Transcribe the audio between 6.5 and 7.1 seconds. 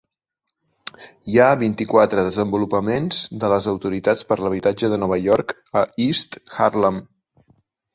Harlem.